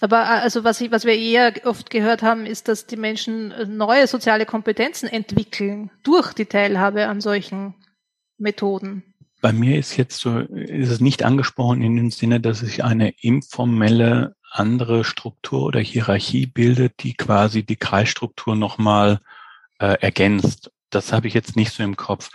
[0.01, 3.53] Aber äh, also was, ich, was wir eher oft gehört haben, ist, dass die Menschen
[3.77, 7.75] neue soziale Kompetenzen entwickeln durch die Teilhabe an solchen
[8.37, 9.08] Methoden.
[9.41, 13.13] Bei mir ist jetzt so, ist es nicht angesprochen in dem Sinne, dass sich eine
[13.21, 19.19] informelle andere Struktur oder Hierarchie bildet, die quasi die Kreisstruktur nochmal
[19.79, 20.71] äh, ergänzt.
[20.89, 22.31] Das habe ich jetzt nicht so im Kopf.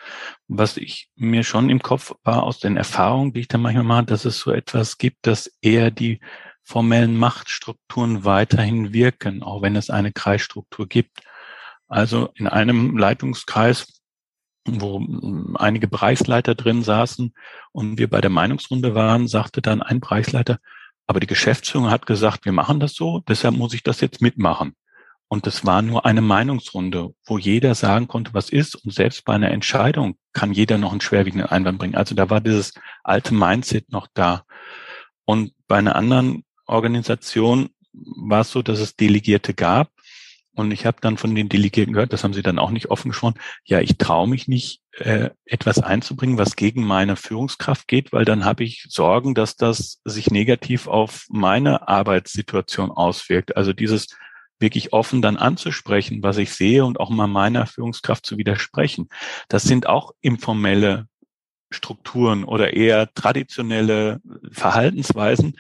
[0.47, 4.05] Was ich mir schon im Kopf war aus den Erfahrungen, die ich da manchmal mache,
[4.07, 6.21] dass es so etwas gibt, dass eher die
[6.63, 11.21] formellen Machtstrukturen weiterhin wirken, auch wenn es eine Kreisstruktur gibt.
[11.89, 13.94] Also in einem Leitungskreis
[14.67, 17.35] wo hm, einige Bereichsleiter drin saßen
[17.73, 20.59] und wir bei der Meinungsrunde waren, sagte dann ein Bereichsleiter,
[21.07, 24.75] aber die Geschäftsführung hat gesagt, wir machen das so, deshalb muss ich das jetzt mitmachen.
[25.29, 28.77] Und das war nur eine Meinungsrunde, wo jeder sagen konnte, was ist.
[28.77, 31.97] Und selbst bei einer Entscheidung kann jeder noch einen schwerwiegenden Einwand bringen.
[31.97, 32.73] Also da war dieses
[33.03, 34.45] alte Mindset noch da.
[35.25, 39.91] Und bei einer anderen Organisation war es so, dass es Delegierte gab,
[40.55, 43.11] und ich habe dann von den Delegierten gehört, das haben sie dann auch nicht offen
[43.11, 48.25] geschworen, ja, ich traue mich nicht, äh, etwas einzubringen, was gegen meine Führungskraft geht, weil
[48.25, 53.57] dann habe ich Sorgen, dass das sich negativ auf meine Arbeitssituation auswirkt.
[53.57, 54.17] Also dieses
[54.61, 59.09] wirklich offen dann anzusprechen, was ich sehe und auch mal meiner Führungskraft zu widersprechen.
[59.49, 61.09] Das sind auch informelle
[61.75, 65.59] Strukturen oder eher traditionelle Verhaltensweisen,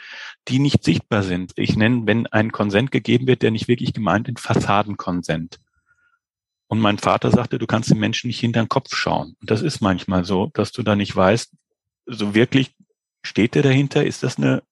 [0.48, 1.52] die nicht sichtbar sind.
[1.56, 5.60] Ich nenne, wenn ein Konsent gegeben wird, der nicht wirklich gemeint, den Fassadenkonsent.
[6.66, 9.36] Und mein Vater sagte, du kannst den Menschen nicht hinter den Kopf schauen.
[9.40, 11.52] Und das ist manchmal so, dass du da nicht weißt,
[12.06, 12.74] so wirklich
[13.22, 14.04] steht der dahinter?
[14.04, 14.62] Ist das eine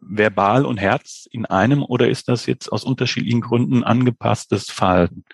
[0.00, 5.24] Verbal und Herz in einem oder ist das jetzt aus unterschiedlichen Gründen angepasstes Verhalten?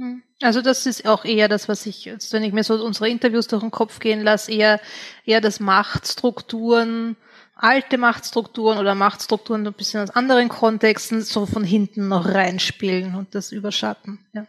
[0.00, 0.22] Hm.
[0.40, 3.60] Also das ist auch eher das, was ich, wenn ich mir so unsere Interviews durch
[3.60, 4.80] den Kopf gehen lasse, eher,
[5.26, 7.16] eher das Machtstrukturen,
[7.62, 13.34] alte Machtstrukturen oder Machtstrukturen ein bisschen aus anderen Kontexten so von hinten noch reinspielen und
[13.34, 14.18] das überschatten.
[14.32, 14.46] Ja.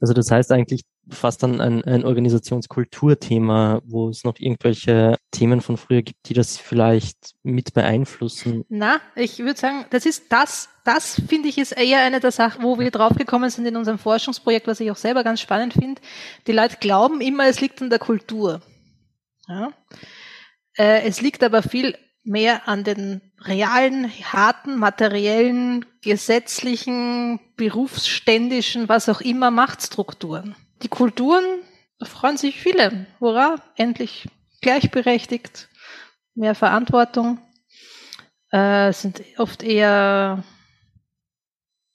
[0.00, 5.76] Also das heißt eigentlich fast dann ein, ein Organisationskulturthema, wo es noch irgendwelche Themen von
[5.76, 8.64] früher gibt, die das vielleicht mit beeinflussen.
[8.68, 12.62] Na, ich würde sagen, das ist das, das finde ich ist eher eine der Sachen,
[12.62, 16.00] wo wir draufgekommen sind in unserem Forschungsprojekt, was ich auch selber ganz spannend finde.
[16.46, 18.60] Die Leute glauben immer, es liegt an der Kultur.
[19.48, 19.72] Ja.
[20.76, 29.20] Äh, es liegt aber viel mehr an den realen, harten, materiellen, gesetzlichen, berufsständischen, was auch
[29.20, 30.54] immer Machtstrukturen.
[30.82, 31.44] Die Kulturen,
[32.02, 33.06] freuen sich viele.
[33.20, 34.28] Hurra, endlich
[34.60, 35.68] gleichberechtigt,
[36.34, 37.38] mehr Verantwortung.
[38.50, 40.44] äh, sind oft eher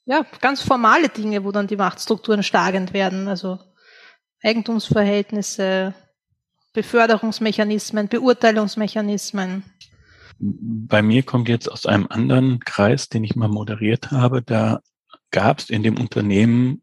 [0.04, 3.28] ja, ganz formale Dinge, wo dann die Machtstrukturen schlagend werden.
[3.28, 3.58] Also
[4.42, 5.94] Eigentumsverhältnisse,
[6.72, 9.64] Beförderungsmechanismen, Beurteilungsmechanismen.
[10.38, 14.80] Bei mir kommt jetzt aus einem anderen Kreis, den ich mal moderiert habe, da
[15.30, 16.82] gab es in dem Unternehmen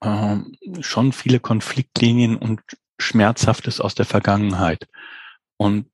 [0.00, 0.36] äh,
[0.80, 2.60] schon viele Konfliktlinien und
[2.98, 4.88] Schmerzhaftes aus der Vergangenheit.
[5.56, 5.86] Und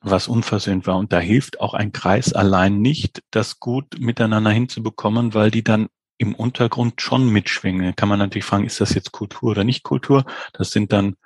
[0.00, 0.96] was unversöhnt war.
[0.96, 5.88] Und da hilft auch ein Kreis allein nicht, das gut miteinander hinzubekommen, weil die dann
[6.16, 7.94] im Untergrund schon mitschwingen.
[7.96, 10.24] Kann man natürlich fragen, ist das jetzt Kultur oder nicht Kultur?
[10.52, 11.16] Das sind dann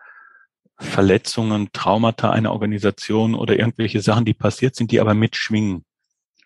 [0.84, 5.84] Verletzungen, Traumata einer Organisation oder irgendwelche Sachen, die passiert sind, die aber mitschwingen.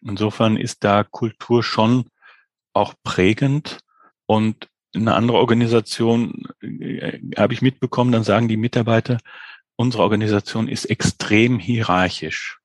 [0.00, 2.06] Insofern ist da Kultur schon
[2.72, 3.80] auch prägend
[4.26, 9.18] und eine andere Organisation äh, habe ich mitbekommen, dann sagen die Mitarbeiter,
[9.76, 12.58] unsere Organisation ist extrem hierarchisch.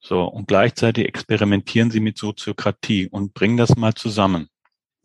[0.00, 4.48] So, und gleichzeitig experimentieren sie mit Soziokratie und bringen das mal zusammen.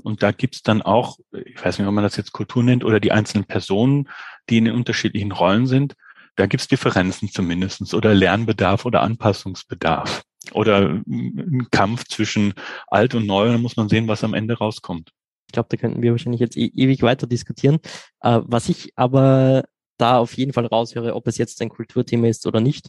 [0.01, 2.99] Und da gibt's dann auch, ich weiß nicht, ob man das jetzt Kultur nennt, oder
[2.99, 4.09] die einzelnen Personen,
[4.49, 5.95] die in den unterschiedlichen Rollen sind,
[6.35, 12.53] da gibt's Differenzen zumindestens oder Lernbedarf oder Anpassungsbedarf oder ein Kampf zwischen
[12.87, 13.51] alt und neu.
[13.51, 15.11] Da muss man sehen, was am Ende rauskommt.
[15.47, 17.79] Ich glaube, da könnten wir wahrscheinlich jetzt e ewig weiter diskutieren.
[18.21, 19.65] Äh, was ich aber
[19.97, 22.87] da auf jeden Fall raushöre, ob es jetzt ein Kulturthema ist oder nicht.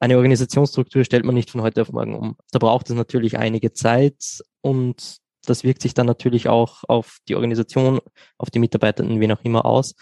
[0.00, 2.36] Eine Organisationsstruktur stellt man nicht von heute auf morgen um.
[2.52, 5.18] Da braucht es natürlich einige Zeit und
[5.48, 8.00] das wirkt sich dann natürlich auch auf die Organisation,
[8.36, 9.94] auf die Mitarbeitenden, wen auch immer aus.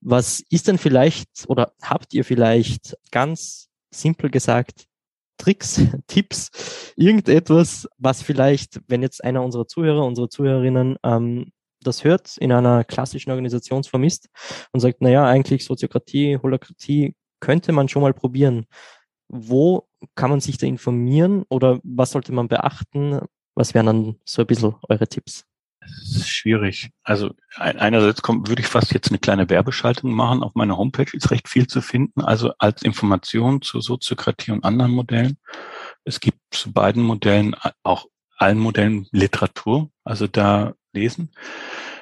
[0.00, 4.86] Was ist denn vielleicht oder habt ihr vielleicht ganz simpel gesagt
[5.38, 12.36] Tricks, Tipps, irgendetwas, was vielleicht, wenn jetzt einer unserer Zuhörer, unsere Zuhörerinnen ähm, das hört,
[12.38, 14.28] in einer klassischen Organisationsform ist
[14.72, 18.66] und sagt, naja, eigentlich Soziokratie, Holokratie könnte man schon mal probieren.
[19.28, 23.20] Wo kann man sich da informieren oder was sollte man beachten?
[23.56, 25.44] Was wären dann so ein bisschen eure Tipps?
[25.80, 26.90] Das ist schwierig.
[27.02, 30.42] Also einerseits kommt, würde ich fast jetzt eine kleine Werbeschaltung machen.
[30.42, 32.22] Auf meiner Homepage ist recht viel zu finden.
[32.22, 35.38] Also als Information zur Soziokratie und anderen Modellen.
[36.04, 39.90] Es gibt zu beiden Modellen auch allen Modellen Literatur.
[40.04, 41.30] Also da lesen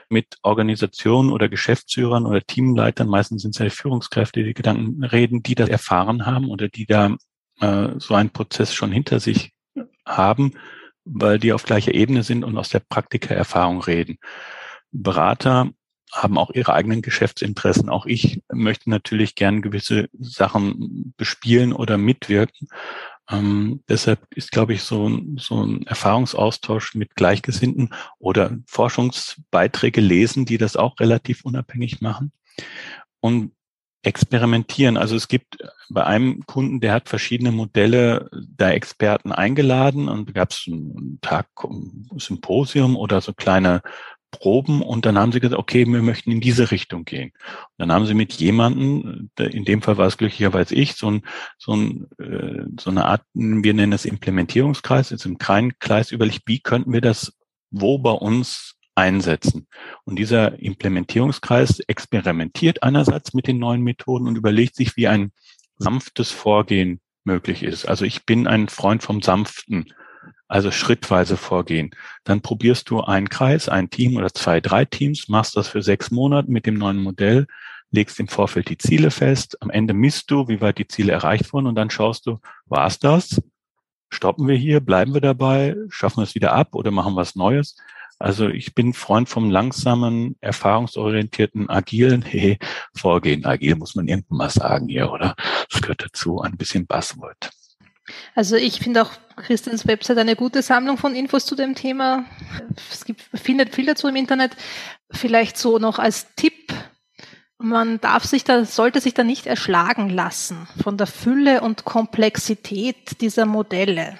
[0.09, 5.43] mit Organisationen oder Geschäftsführern oder Teamleitern, meistens sind es ja die Führungskräfte, die Gedanken reden,
[5.43, 7.17] die das erfahren haben oder die da
[7.61, 9.53] äh, so einen Prozess schon hinter sich
[10.07, 10.53] haben,
[11.05, 14.19] weil die auf gleicher Ebene sind und aus der Praktikererfahrung reden.
[14.91, 15.71] Berater
[16.13, 17.89] haben auch ihre eigenen Geschäftsinteressen.
[17.89, 22.69] Auch ich möchte natürlich gern gewisse Sachen bespielen oder mitwirken.
[23.29, 30.59] Ähm, deshalb ist, glaube ich, so, so ein Erfahrungsaustausch mit Gleichgesinnten oder Forschungsbeiträge lesen, die
[30.59, 32.33] das auch relativ unabhängig machen.
[33.21, 33.53] Und
[34.05, 34.97] experimentieren.
[34.97, 40.33] Also es gibt bei einem Kunden, der hat verschiedene Modelle der Experten eingeladen und da
[40.33, 41.47] gab es einen Tag
[42.17, 43.83] Symposium oder so kleine
[44.31, 47.31] Proben und dann haben sie gesagt, okay, wir möchten in diese Richtung gehen.
[47.31, 51.23] Und dann haben sie mit jemanden, in dem Fall war es glücklicherweise ich, so, ein,
[51.57, 56.59] so, ein, äh, so eine Art, wir nennen es Implementierungskreis, jetzt im Kreis überlegt, wie
[56.59, 57.33] könnten wir das
[57.75, 59.67] wo bei uns einsetzen.
[60.05, 65.33] Und dieser Implementierungskreis experimentiert einerseits mit den neuen Methoden und überlegt sich, wie ein
[65.79, 67.87] sanftes Vorgehen möglich ist.
[67.87, 69.93] Also ich bin ein Freund vom sanften
[70.49, 71.91] also schrittweise vorgehen.
[72.23, 76.11] Dann probierst du einen Kreis, ein Team oder zwei, drei Teams, machst das für sechs
[76.11, 77.47] Monate mit dem neuen Modell,
[77.91, 79.61] legst im Vorfeld die Ziele fest.
[79.63, 82.87] Am Ende misst du, wie weit die Ziele erreicht wurden und dann schaust du, war
[82.87, 83.43] es das?
[84.11, 84.81] Stoppen wir hier?
[84.81, 85.77] Bleiben wir dabei?
[85.89, 87.77] Schaffen wir es wieder ab oder machen wir was Neues?
[88.25, 92.59] Also ich bin Freund vom langsamen, erfahrungsorientierten, agilen hey,
[92.95, 93.45] Vorgehen.
[93.45, 95.37] Agil muss man irgendwann mal sagen hier, oder?
[95.71, 97.51] Das gehört dazu, ein bisschen Buzzword.
[98.35, 102.25] Also ich finde auch Christians Website eine gute Sammlung von Infos zu dem Thema.
[102.91, 104.57] Es gibt, findet viel dazu im Internet.
[105.11, 106.73] Vielleicht so noch als Tipp.
[107.59, 113.21] Man darf sich da, sollte sich da nicht erschlagen lassen von der Fülle und Komplexität
[113.21, 114.19] dieser Modelle.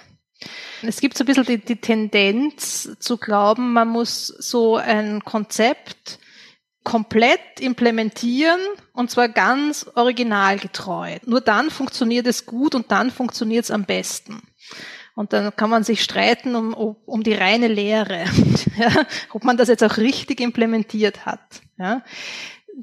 [0.81, 6.19] Es gibt so ein bisschen die, die Tendenz zu glauben, man muss so ein Konzept
[6.83, 8.59] komplett implementieren
[8.93, 11.17] und zwar ganz originalgetreu.
[11.25, 14.41] Nur dann funktioniert es gut und dann funktioniert es am besten.
[15.15, 18.25] Und dann kann man sich streiten um, um die reine Lehre,
[18.77, 21.61] ja, ob man das jetzt auch richtig implementiert hat.
[21.77, 22.03] Ja.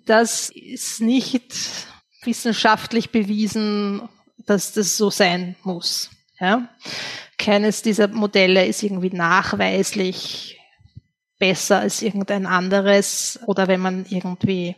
[0.06, 1.52] Das ist nicht
[2.24, 4.08] wissenschaftlich bewiesen,
[4.38, 6.10] dass das so sein muss.
[6.42, 6.68] Ja.
[7.38, 10.58] Keines dieser Modelle ist irgendwie nachweislich
[11.38, 14.74] besser als irgendein anderes oder wenn man irgendwie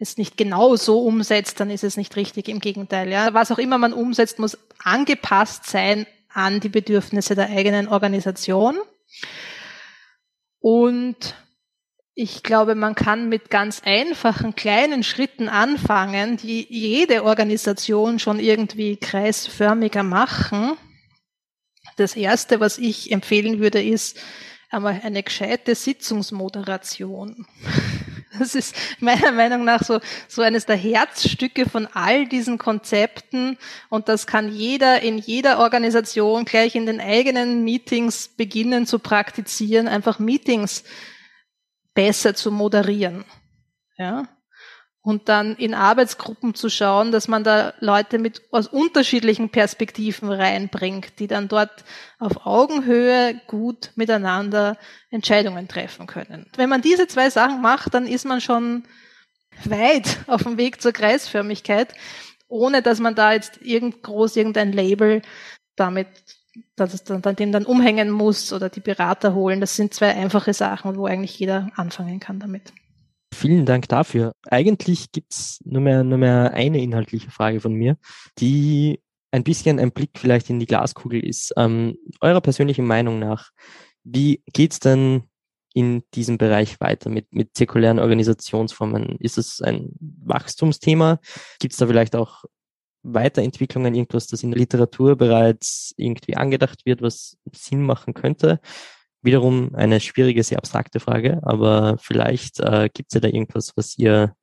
[0.00, 2.48] es nicht genau so umsetzt, dann ist es nicht richtig.
[2.48, 3.32] Im Gegenteil, ja.
[3.32, 8.76] Was auch immer man umsetzt, muss angepasst sein an die Bedürfnisse der eigenen Organisation.
[10.58, 11.36] Und
[12.14, 18.96] ich glaube, man kann mit ganz einfachen kleinen Schritten anfangen, die jede Organisation schon irgendwie
[18.96, 20.76] kreisförmiger machen.
[21.98, 24.16] Das erste, was ich empfehlen würde, ist
[24.70, 27.46] einmal eine gescheite Sitzungsmoderation.
[28.38, 33.56] Das ist meiner Meinung nach so, so eines der Herzstücke von all diesen Konzepten.
[33.88, 39.88] Und das kann jeder in jeder Organisation gleich in den eigenen Meetings beginnen zu praktizieren,
[39.88, 40.84] einfach Meetings
[41.94, 43.24] besser zu moderieren.
[43.96, 44.28] Ja?
[45.08, 51.18] Und dann in Arbeitsgruppen zu schauen, dass man da Leute mit aus unterschiedlichen Perspektiven reinbringt,
[51.18, 51.82] die dann dort
[52.18, 54.76] auf Augenhöhe gut miteinander
[55.08, 56.44] Entscheidungen treffen können.
[56.58, 58.82] Wenn man diese zwei Sachen macht, dann ist man schon
[59.64, 61.94] weit auf dem Weg zur Kreisförmigkeit,
[62.46, 65.22] ohne dass man da jetzt irgend groß irgendein Label
[65.74, 66.08] damit
[66.76, 69.60] dass es dann, dem dann umhängen muss oder die Berater holen.
[69.62, 72.74] Das sind zwei einfache Sachen, wo eigentlich jeder anfangen kann damit.
[73.38, 74.32] Vielen Dank dafür.
[74.50, 77.96] Eigentlich gibt's nur mehr, nur mehr eine inhaltliche Frage von mir,
[78.40, 81.54] die ein bisschen ein Blick vielleicht in die Glaskugel ist.
[81.56, 83.50] Ähm, eurer persönlichen Meinung nach,
[84.02, 85.22] wie geht's denn
[85.72, 89.18] in diesem Bereich weiter mit, mit zirkulären Organisationsformen?
[89.20, 91.20] Ist es ein Wachstumsthema?
[91.60, 92.42] Gibt es da vielleicht auch
[93.04, 98.58] Weiterentwicklungen, irgendwas, das in der Literatur bereits irgendwie angedacht wird, was Sinn machen könnte?
[99.22, 103.98] Wiederum eine schwierige, sehr abstrakte Frage, aber vielleicht äh, gibt es ja da irgendwas, was
[103.98, 104.34] ihr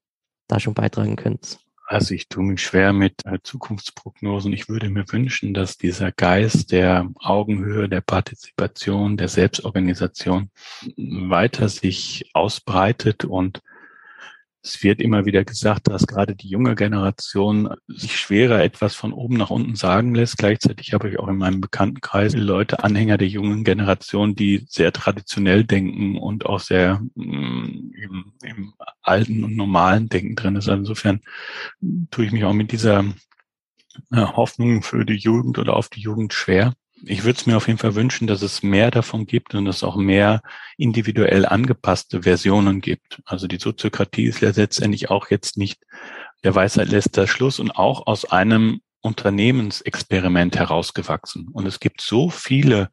[0.48, 1.60] da schon beitragen könnt.
[1.88, 4.52] Also ich tue mich schwer mit äh, Zukunftsprognosen.
[4.54, 10.50] Ich würde mir wünschen, dass dieser Geist der Augenhöhe, der Partizipation, der Selbstorganisation
[10.98, 13.62] weiter sich ausbreitet und
[14.66, 19.38] es wird immer wieder gesagt, dass gerade die junge Generation sich schwerer etwas von oben
[19.38, 20.40] nach unten sagen lässt.
[20.40, 25.66] Gleichzeitig habe ich auch in meinem Bekanntenkreis Leute, Anhänger der jungen Generation, die sehr traditionell
[25.66, 30.68] denken und auch sehr mm, im, im alten und normalen Denken drin ist.
[30.68, 31.22] Insofern
[32.10, 33.06] tue ich mich auch mit dieser
[34.12, 37.68] äh, Hoffnung für die Jugend oder auf die Jugend schwer ich würde es mir auf
[37.68, 40.42] jeden Fall wünschen, dass es mehr davon gibt und es auch mehr
[40.78, 43.22] individuell angepasste Versionen gibt.
[43.26, 45.84] Also die Soziokratie ist ja letztendlich auch jetzt nicht
[46.44, 51.50] der Weisheit letzter Schluss und auch aus einem Unternehmensexperiment herausgewachsen.
[51.52, 52.90] Und es gibt so viele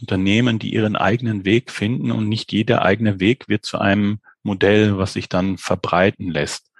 [0.00, 4.98] Unternehmen, die ihren eigenen Weg finden und nicht jeder eigene Weg wird zu einem Modell,
[4.98, 6.72] was sich dann verbreiten lässt.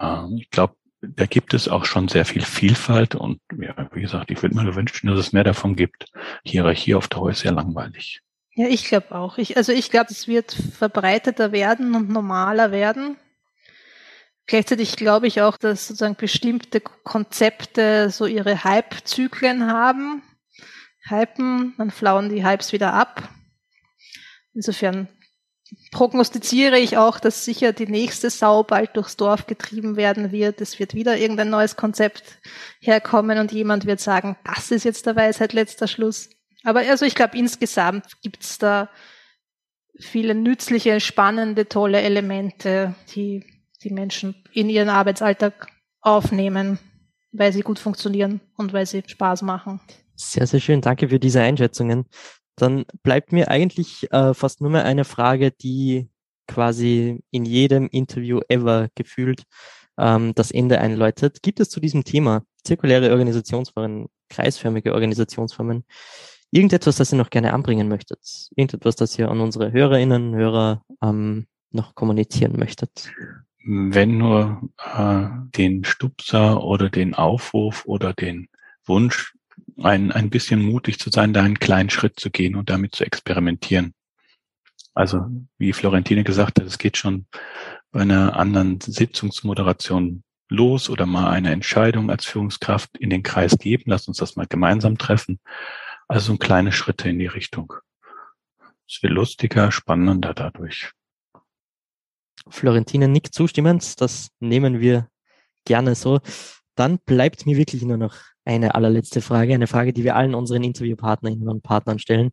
[0.00, 4.30] Ähm, ich glaube, da gibt es auch schon sehr viel Vielfalt und ja, wie gesagt,
[4.30, 6.06] ich würde mir wünschen, dass es mehr davon gibt.
[6.44, 8.22] Hierarchie auf Dauer ist sehr langweilig.
[8.54, 9.36] Ja, ich glaube auch.
[9.38, 13.16] Ich, also ich glaube, es wird verbreiteter werden und normaler werden.
[14.46, 20.22] Gleichzeitig glaube ich auch, dass sozusagen bestimmte Konzepte so ihre Hype-Zyklen haben.
[21.08, 23.28] Hypen, dann flauen die Hypes wieder ab.
[24.54, 25.08] Insofern
[25.92, 30.60] prognostiziere ich auch, dass sicher die nächste Sau bald durchs Dorf getrieben werden wird.
[30.60, 32.38] Es wird wieder irgendein neues Konzept
[32.80, 36.30] herkommen und jemand wird sagen, das ist jetzt der Weisheit letzter Schluss.
[36.64, 38.90] Aber also ich glaube, insgesamt gibt's da
[39.98, 43.44] viele nützliche, spannende, tolle Elemente, die
[43.82, 45.68] die Menschen in ihren Arbeitsalltag
[46.00, 46.78] aufnehmen,
[47.32, 49.80] weil sie gut funktionieren und weil sie Spaß machen.
[50.16, 50.80] Sehr, sehr schön.
[50.80, 52.06] Danke für diese Einschätzungen.
[52.56, 56.08] Dann bleibt mir eigentlich äh, fast nur mehr eine Frage, die
[56.46, 59.42] quasi in jedem Interview ever gefühlt
[59.98, 61.42] ähm, das Ende einläutet.
[61.42, 65.84] Gibt es zu diesem Thema zirkuläre Organisationsformen, kreisförmige Organisationsformen,
[66.50, 68.48] irgendetwas, das ihr noch gerne anbringen möchtet?
[68.56, 73.10] Irgendetwas, das ihr an unsere Hörerinnen Hörer ähm, noch kommunizieren möchtet?
[73.64, 75.26] Wenn nur äh,
[75.56, 78.48] den Stupser oder den Aufruf oder den
[78.84, 79.34] Wunsch,
[79.82, 83.04] ein, ein bisschen mutig zu sein, da einen kleinen Schritt zu gehen und damit zu
[83.04, 83.94] experimentieren.
[84.94, 85.26] Also,
[85.58, 87.26] wie Florentine gesagt hat, es geht schon
[87.90, 93.84] bei einer anderen Sitzungsmoderation los oder mal eine Entscheidung als Führungskraft in den Kreis geben.
[93.86, 95.40] Lass uns das mal gemeinsam treffen.
[96.08, 97.72] Also kleine Schritte in die Richtung.
[98.88, 100.92] Es wird lustiger, spannender dadurch.
[102.48, 104.00] Florentine nickt zustimmend.
[104.00, 105.08] Das nehmen wir
[105.64, 106.20] gerne so.
[106.76, 108.14] Dann bleibt mir wirklich nur noch
[108.46, 112.30] eine allerletzte Frage, eine Frage, die wir allen unseren Interviewpartnerinnen und Partnern stellen.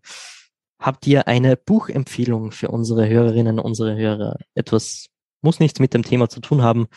[0.79, 4.37] Habt ihr eine Buchempfehlung für unsere Hörerinnen, unsere Hörer?
[4.53, 5.07] Etwas
[5.41, 6.87] muss nichts mit dem Thema zu tun haben.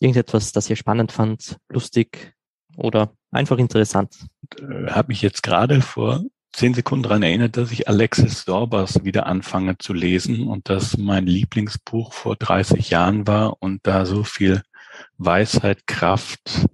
[0.00, 2.34] Irgendetwas, das ihr spannend fand, lustig
[2.76, 4.14] oder einfach interessant.
[4.58, 6.22] Äh, Habe mich jetzt gerade vor
[6.52, 11.26] zehn Sekunden daran erinnert, dass ich Alexis Sorbas wieder anfange zu lesen und das mein
[11.26, 14.62] Lieblingsbuch vor 30 Jahren war und da so viel
[15.18, 16.66] Weisheit, Kraft,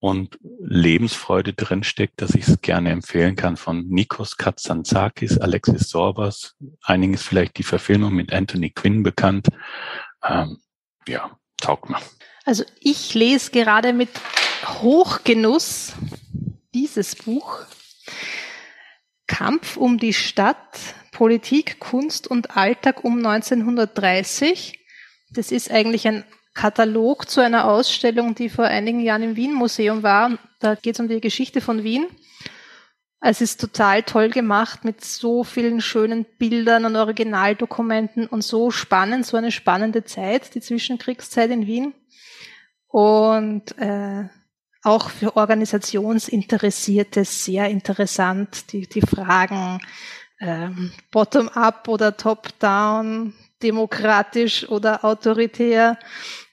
[0.00, 6.56] und Lebensfreude drinsteckt, dass ich es gerne empfehlen kann von Nikos Katsantzakis, Alexis Sorbas.
[6.82, 9.48] Einigen ist vielleicht die Verfilmung mit Anthony Quinn bekannt.
[10.24, 10.58] Ähm,
[11.06, 11.98] ja, taugt mir.
[12.44, 14.10] Also ich lese gerade mit
[14.64, 15.94] Hochgenuss
[16.74, 17.60] dieses Buch.
[19.26, 20.78] Kampf um die Stadt,
[21.12, 24.78] Politik, Kunst und Alltag um 1930.
[25.30, 26.24] Das ist eigentlich ein
[26.58, 30.38] Katalog zu einer Ausstellung, die vor einigen Jahren im Wien Museum war.
[30.58, 32.08] Da geht es um die Geschichte von Wien.
[33.20, 39.24] Es ist total toll gemacht mit so vielen schönen Bildern und Originaldokumenten und so spannend,
[39.24, 41.94] so eine spannende Zeit, die Zwischenkriegszeit in Wien.
[42.88, 44.24] Und äh,
[44.82, 49.80] auch für Organisationsinteressierte sehr interessant, die, die Fragen
[50.40, 53.32] ähm, bottom-up oder top-down,
[53.62, 55.98] demokratisch oder autoritär,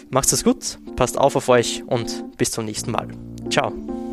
[0.09, 3.09] Macht's es gut, passt auf auf euch und bis zum nächsten Mal.
[3.51, 4.10] Ciao.